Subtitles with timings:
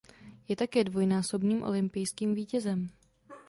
[0.49, 2.89] Je také dvojnásobným olympijským vítězem.